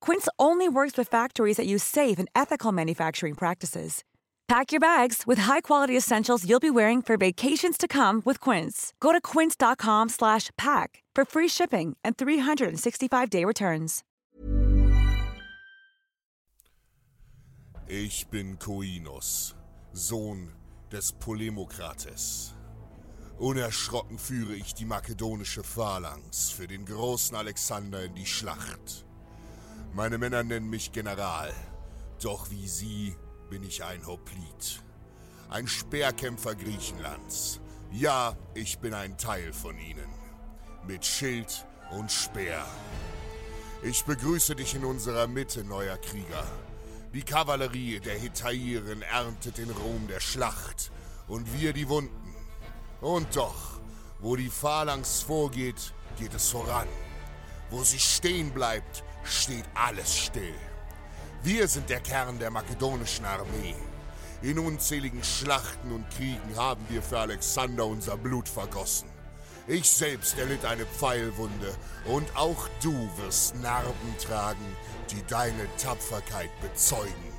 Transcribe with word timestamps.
Quince 0.00 0.28
only 0.38 0.68
works 0.68 0.98
with 0.98 1.08
factories 1.08 1.56
that 1.56 1.66
use 1.66 1.84
safe 1.84 2.18
and 2.18 2.28
ethical 2.34 2.72
manufacturing 2.72 3.34
practices. 3.34 4.02
Pack 4.48 4.72
your 4.72 4.80
bags 4.80 5.22
with 5.26 5.38
high-quality 5.40 5.96
essentials 5.96 6.44
you'll 6.44 6.58
be 6.58 6.70
wearing 6.70 7.02
for 7.02 7.16
vacations 7.16 7.78
to 7.78 7.86
come 7.86 8.20
with 8.24 8.40
Quince. 8.40 8.92
Go 9.00 9.12
to 9.12 9.20
quince.com/pack 9.20 11.02
for 11.14 11.24
free 11.24 11.48
shipping 11.48 11.96
and 12.02 12.16
365-day 12.16 13.44
returns. 13.44 14.02
Ich 17.88 18.28
bin 18.28 18.56
Koinos, 18.56 19.54
Sohn 19.92 20.52
des 20.92 21.12
Polemokrates. 21.12 22.54
Unerschrocken 23.38 24.18
führe 24.18 24.54
ich 24.54 24.74
die 24.74 24.84
makedonische 24.84 25.64
Phalanx 25.64 26.50
für 26.50 26.68
den 26.68 26.84
großen 26.84 27.36
Alexander 27.36 28.04
in 28.04 28.14
die 28.14 28.26
Schlacht. 28.26 29.06
Meine 29.92 30.18
Männer 30.18 30.44
nennen 30.44 30.70
mich 30.70 30.92
General, 30.92 31.52
doch 32.22 32.48
wie 32.50 32.68
sie 32.68 33.16
bin 33.50 33.64
ich 33.64 33.82
ein 33.82 34.06
Hoplit. 34.06 34.82
Ein 35.48 35.66
Speerkämpfer 35.66 36.54
Griechenlands. 36.54 37.60
Ja, 37.90 38.36
ich 38.54 38.78
bin 38.78 38.94
ein 38.94 39.18
Teil 39.18 39.52
von 39.52 39.76
ihnen. 39.78 40.08
Mit 40.86 41.04
Schild 41.04 41.66
und 41.90 42.12
Speer. 42.12 42.64
Ich 43.82 44.04
begrüße 44.04 44.54
dich 44.54 44.76
in 44.76 44.84
unserer 44.84 45.26
Mitte, 45.26 45.64
neuer 45.64 45.96
Krieger. 45.96 46.46
Die 47.12 47.22
Kavallerie 47.22 47.98
der 47.98 48.16
Hetairen 48.16 49.02
erntet 49.02 49.58
den 49.58 49.70
Ruhm 49.70 50.06
der 50.06 50.20
Schlacht 50.20 50.92
und 51.26 51.52
wir 51.58 51.72
die 51.72 51.88
Wunden. 51.88 52.32
Und 53.00 53.34
doch, 53.34 53.80
wo 54.20 54.36
die 54.36 54.50
Phalanx 54.50 55.22
vorgeht, 55.22 55.92
geht 56.16 56.32
es 56.32 56.48
voran. 56.48 56.86
Wo 57.70 57.82
sie 57.82 57.98
stehen 57.98 58.52
bleibt, 58.52 59.02
steht 59.24 59.64
alles 59.74 60.16
still. 60.16 60.54
Wir 61.42 61.68
sind 61.68 61.88
der 61.88 62.00
Kern 62.00 62.38
der 62.38 62.50
makedonischen 62.50 63.24
Armee. 63.24 63.74
In 64.42 64.58
unzähligen 64.58 65.22
Schlachten 65.22 65.92
und 65.92 66.08
Kriegen 66.10 66.56
haben 66.56 66.84
wir 66.88 67.02
für 67.02 67.18
Alexander 67.18 67.86
unser 67.86 68.16
Blut 68.16 68.48
vergossen. 68.48 69.08
Ich 69.66 69.88
selbst 69.88 70.38
erlitt 70.38 70.64
eine 70.64 70.84
Pfeilwunde 70.84 71.74
und 72.06 72.26
auch 72.36 72.68
du 72.82 73.08
wirst 73.18 73.54
Narben 73.56 74.18
tragen, 74.18 74.76
die 75.10 75.22
deine 75.28 75.66
Tapferkeit 75.76 76.50
bezeugen. 76.60 77.30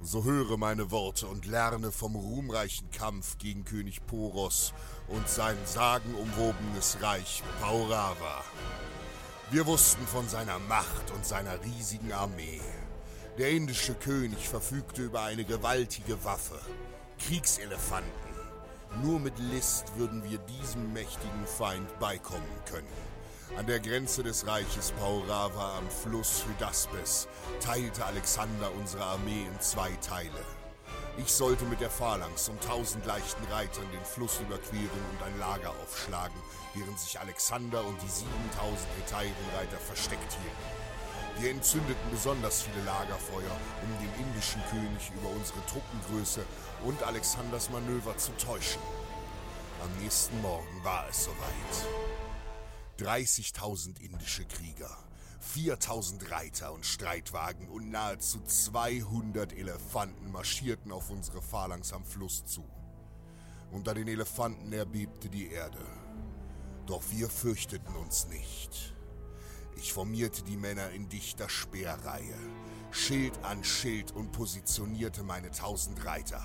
So 0.00 0.22
höre 0.22 0.56
meine 0.56 0.92
Worte 0.92 1.26
und 1.26 1.44
lerne 1.44 1.90
vom 1.90 2.14
ruhmreichen 2.14 2.90
Kampf 2.92 3.36
gegen 3.38 3.64
König 3.64 4.06
Poros 4.06 4.72
und 5.08 5.28
sein 5.28 5.56
sagenumwobenes 5.64 6.98
Reich 7.00 7.42
Paurava. 7.60 8.44
Wir 9.50 9.64
wussten 9.64 10.06
von 10.06 10.28
seiner 10.28 10.58
Macht 10.58 11.10
und 11.14 11.24
seiner 11.24 11.62
riesigen 11.64 12.12
Armee. 12.12 12.60
Der 13.38 13.48
indische 13.48 13.94
König 13.94 14.46
verfügte 14.46 15.00
über 15.00 15.22
eine 15.22 15.44
gewaltige 15.44 16.22
Waffe, 16.22 16.60
Kriegselefanten. 17.18 18.12
Nur 19.02 19.18
mit 19.18 19.38
List 19.38 19.96
würden 19.96 20.22
wir 20.28 20.36
diesem 20.36 20.92
mächtigen 20.92 21.46
Feind 21.46 21.98
beikommen 21.98 22.42
können. 22.70 22.86
An 23.56 23.66
der 23.66 23.80
Grenze 23.80 24.22
des 24.22 24.46
Reiches 24.46 24.92
Paurava 24.92 25.78
am 25.78 25.88
Fluss 25.88 26.44
Hydaspes 26.46 27.26
teilte 27.60 28.04
Alexander 28.04 28.70
unsere 28.78 29.04
Armee 29.04 29.46
in 29.50 29.60
zwei 29.60 29.92
Teile. 30.02 30.57
Ich 31.18 31.32
sollte 31.32 31.64
mit 31.64 31.80
der 31.80 31.90
Phalanx 31.90 32.48
und 32.48 32.62
tausend 32.62 33.04
leichten 33.04 33.44
Reitern 33.52 33.90
den 33.92 34.04
Fluss 34.04 34.38
überqueren 34.40 35.02
und 35.10 35.22
ein 35.26 35.36
Lager 35.40 35.70
aufschlagen, 35.82 36.40
während 36.74 36.98
sich 36.98 37.18
Alexander 37.18 37.84
und 37.84 38.00
die 38.00 38.08
7000 38.08 38.88
Hetairenreiter 38.98 39.78
versteckt 39.78 40.32
hielten. 40.32 41.42
Wir 41.42 41.50
entzündeten 41.50 42.10
besonders 42.12 42.62
viele 42.62 42.84
Lagerfeuer, 42.84 43.56
um 43.82 43.98
den 43.98 44.26
indischen 44.26 44.62
König 44.70 45.10
über 45.16 45.30
unsere 45.30 45.58
Truppengröße 45.66 46.44
und 46.84 47.02
Alexanders 47.02 47.68
Manöver 47.70 48.16
zu 48.16 48.30
täuschen. 48.36 48.82
Am 49.82 50.02
nächsten 50.02 50.40
Morgen 50.40 50.84
war 50.84 51.08
es 51.08 51.24
soweit. 51.24 51.86
30.000 52.98 54.00
indische 54.00 54.44
Krieger, 54.46 54.96
4000 55.40 56.30
Reiter 56.30 56.72
und 56.72 56.84
Streitwagen 56.84 57.68
und 57.68 57.90
nahezu 57.90 58.40
200 58.40 59.52
Elefanten 59.52 60.32
marschierten 60.32 60.92
auf 60.92 61.10
unsere 61.10 61.40
Phalanx 61.40 61.92
am 61.92 62.04
Fluss 62.04 62.44
zu. 62.44 62.64
Unter 63.70 63.94
den 63.94 64.08
Elefanten 64.08 64.72
erbebte 64.72 65.28
die 65.28 65.50
Erde. 65.50 65.84
Doch 66.86 67.02
wir 67.10 67.28
fürchteten 67.28 67.94
uns 67.96 68.26
nicht. 68.28 68.94
Ich 69.76 69.92
formierte 69.92 70.42
die 70.42 70.56
Männer 70.56 70.90
in 70.90 71.08
dichter 71.08 71.48
Speerreihe, 71.48 72.38
Schild 72.90 73.32
an 73.44 73.62
Schild 73.62 74.10
und 74.12 74.32
positionierte 74.32 75.22
meine 75.22 75.50
tausend 75.50 76.04
Reiter, 76.04 76.42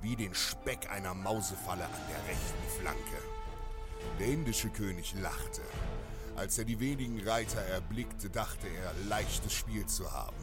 wie 0.00 0.16
den 0.16 0.34
Speck 0.34 0.90
einer 0.90 1.12
Mausefalle 1.12 1.84
an 1.84 2.00
der 2.08 2.26
rechten 2.26 2.80
Flanke. 2.80 3.22
Der 4.18 4.28
indische 4.28 4.70
König 4.70 5.14
lachte. 5.20 5.60
Als 6.36 6.58
er 6.58 6.64
die 6.64 6.80
wenigen 6.80 7.20
Reiter 7.26 7.60
erblickte, 7.60 8.30
dachte 8.30 8.66
er, 8.68 8.94
leichtes 9.08 9.52
Spiel 9.52 9.86
zu 9.86 10.10
haben. 10.12 10.36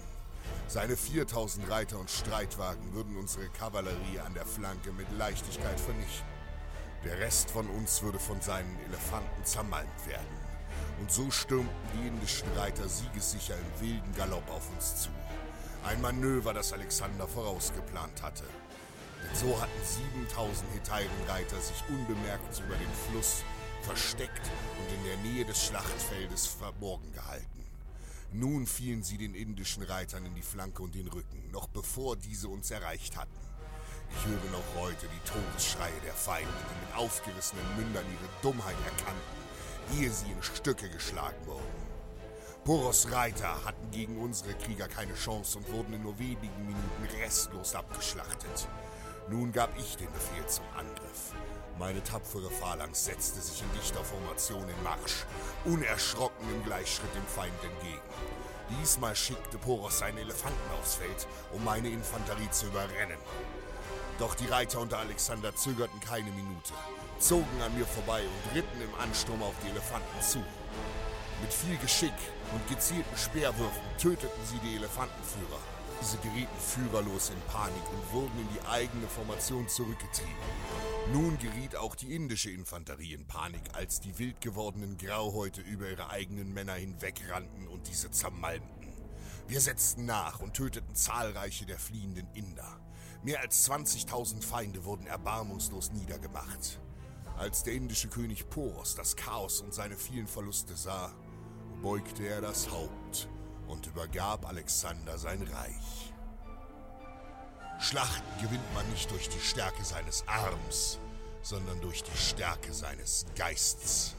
Seine 0.68 0.98
4000 0.98 1.69
Reiter 1.69 2.00
und 2.00 2.10
Streitwagen 2.10 2.94
würden 2.94 3.18
unsere 3.18 3.48
Kavallerie 3.50 4.19
an 4.25 4.34
der 4.34 4.45
Flanke 4.45 4.92
mit 4.92 5.07
Leichtigkeit 5.18 5.80
vernichten. 5.80 6.28
Der 7.06 7.19
Rest 7.19 7.50
von 7.51 7.68
uns 7.69 8.01
würde 8.01 8.19
von 8.19 8.42
seinen 8.42 8.78
Elefanten 8.88 9.45
zermalmt 9.45 10.07
werden. 10.07 10.38
Und 11.00 11.12
so 11.12 11.31
stürmten 11.31 11.74
die 11.94 12.07
indischen 12.07 12.51
Reiter 12.57 12.88
siegessicher 12.90 13.56
im 13.56 13.81
wilden 13.81 14.13
Galopp 14.16 14.50
auf 14.50 14.69
uns 14.72 15.04
zu. 15.04 15.10
Ein 15.86 16.01
Manöver, 16.01 16.54
das 16.54 16.74
Alexander 16.74 17.28
vorausgeplant 17.28 18.22
hatte. 18.22 18.44
Denn 19.24 19.36
so 19.36 19.60
hatten 19.62 19.83
7000 19.83 20.69
Hetairenreiter 20.74 21.62
sich 21.62 21.83
unbemerkt 21.88 22.60
über 22.60 22.75
den 22.75 22.94
Fluss 23.10 23.44
versteckt 23.88 24.51
und 24.80 24.94
in 24.98 25.04
der 25.06 25.18
Nähe 25.18 25.45
des 25.45 25.63
Schlachtfeldes 25.66 26.45
verborgen 26.45 27.10
gehalten. 27.13 27.63
Nun 28.34 28.68
fielen 28.68 29.01
sie 29.01 29.18
den 29.18 29.34
indischen 29.34 29.81
Reitern 29.84 30.25
in 30.25 30.36
die 30.36 30.42
Flanke 30.42 30.84
und 30.84 30.94
den 30.94 31.07
Rücken, 31.07 31.50
noch 31.51 31.68
bevor 31.68 32.18
diese 32.18 32.50
uns 32.50 32.69
erreicht 32.69 33.16
hatten. 33.16 33.39
Ich 34.12 34.25
höre 34.25 34.51
noch 34.51 34.84
heute 34.84 35.07
die 35.07 35.30
Todesschreie 35.30 36.01
der 36.06 36.13
Feinde, 36.13 36.51
die 36.51 36.86
mit 36.86 36.98
aufgerissenen 36.98 37.66
Mündern 37.78 38.06
ihre 38.06 38.42
Dummheit 38.42 38.75
erkannten, 38.84 39.98
ehe 39.98 40.12
sie 40.12 40.31
in 40.31 40.44
Stücke 40.44 40.90
geschlagen 40.90 41.45
wurden. 41.45 41.88
Poros 42.66 43.10
Reiter 43.10 43.63
hatten 43.63 43.90
gegen 43.92 44.18
unsere 44.18 44.54
Krieger 44.56 44.90
keine 44.90 45.13
Chance 45.13 45.60
und 45.60 45.72
wurden 45.72 45.94
in 45.94 46.04
nur 46.04 46.19
wenigen 46.19 46.66
Minuten 46.66 47.22
restlos 47.22 47.74
abgeschlachtet. 47.74 48.68
Nun 49.30 49.52
gab 49.52 49.78
ich 49.78 49.98
den 49.98 50.12
Befehl 50.14 50.46
zum 50.48 50.64
Angriff. 50.74 51.34
Meine 51.78 52.02
tapfere 52.02 52.50
Phalanx 52.50 53.06
setzte 53.06 53.42
sich 53.42 53.62
in 53.62 53.72
dichter 53.74 54.02
Formation 54.02 54.64
in 54.70 54.84
Marsch, 54.84 55.26
unerschrocken 55.66 56.50
im 56.50 56.64
Gleichschritt 56.64 57.14
dem 57.14 57.26
Feind 57.26 57.62
entgegen. 57.62 58.02
Diesmal 58.80 59.18
schickte 59.18 59.58
Poros 59.58 60.00
seinen 60.00 60.18
Elefanten 60.18 60.72
aufs 60.80 60.96
Feld, 60.96 61.28
um 61.52 61.62
meine 61.66 61.90
Infanterie 61.90 62.50
zu 62.52 62.68
überrennen. 62.68 63.18
Doch 64.18 64.34
die 64.34 64.48
Reiter 64.48 64.80
unter 64.80 65.00
Alexander 65.00 65.54
zögerten 65.54 66.00
keine 66.00 66.32
Minute, 66.32 66.74
zogen 67.20 67.62
an 67.66 67.78
mir 67.78 67.86
vorbei 67.86 68.22
und 68.22 68.56
ritten 68.56 68.82
im 68.82 68.96
Ansturm 68.96 69.44
auf 69.44 69.56
die 69.62 69.70
Elefanten 69.70 70.22
zu. 70.22 70.40
Mit 71.42 71.54
viel 71.54 71.78
Geschick 71.78 72.16
und 72.54 72.68
gezielten 72.70 73.18
Speerwürfen 73.18 73.84
töteten 74.02 74.46
sie 74.46 74.60
die 74.60 74.78
Elefantenführer. 74.78 75.77
Diese 76.00 76.18
gerieten 76.20 76.60
führerlos 76.60 77.32
in 77.32 77.42
Panik 77.52 77.84
und 77.92 78.14
wurden 78.14 78.40
in 78.40 78.48
die 78.54 78.68
eigene 78.68 79.08
Formation 79.08 79.68
zurückgetrieben. 79.68 80.32
Nun 81.12 81.38
geriet 81.40 81.76
auch 81.76 81.96
die 81.96 82.14
indische 82.14 82.52
Infanterie 82.52 83.14
in 83.14 83.26
Panik, 83.26 83.62
als 83.74 84.00
die 84.00 84.18
wild 84.20 84.40
gewordenen 84.40 84.98
Grauhäute 84.98 85.62
über 85.62 85.90
ihre 85.90 86.10
eigenen 86.10 86.54
Männer 86.54 86.74
hinwegrannten 86.74 87.68
und 87.68 87.88
diese 87.88 88.12
zermalmten. 88.12 88.94
Wir 89.48 89.60
setzten 89.60 90.06
nach 90.06 90.40
und 90.40 90.54
töteten 90.54 90.94
zahlreiche 90.94 91.66
der 91.66 91.80
fliehenden 91.80 92.28
Inder. 92.34 92.80
Mehr 93.24 93.42
als 93.42 93.68
20.000 93.70 94.44
Feinde 94.44 94.86
wurden 94.86 95.08
erbarmungslos 95.08 95.92
niedergemacht. 95.94 96.80
Als 97.38 97.64
der 97.64 97.74
indische 97.74 98.10
König 98.10 98.50
Poros 98.50 98.96
das 98.96 99.16
Chaos 99.16 99.62
und 99.62 99.74
seine 99.74 99.98
vielen 99.98 100.28
Verluste 100.28 100.76
sah, 100.76 101.12
beugte 101.82 102.28
er 102.28 102.42
das 102.42 102.70
Haupt 102.70 103.30
und 103.68 103.86
übergab 103.88 104.48
Alexander 104.48 105.18
sein 105.18 105.42
Reich. 105.42 106.14
Schlachten 107.80 108.42
gewinnt 108.42 108.74
man 108.74 108.90
nicht 108.90 109.10
durch 109.12 109.30
die 109.30 109.40
Stärke 109.40 109.84
seines 109.84 110.24
Arms, 110.28 111.00
sondern 111.42 111.80
durch 111.81 112.04
die 112.04 112.18
Stärke 112.18 112.74
seines 112.74 113.25
Geistes. 113.36 114.16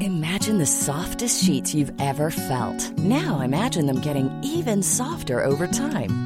Imagine 0.00 0.58
the 0.58 0.66
softest 0.66 1.44
sheets 1.44 1.74
you've 1.74 1.92
ever 1.98 2.30
felt. 2.30 2.96
Now 2.98 3.40
imagine 3.40 3.86
them 3.86 4.00
getting 4.00 4.30
even 4.42 4.82
softer 4.82 5.44
over 5.44 5.66
time. 5.66 6.25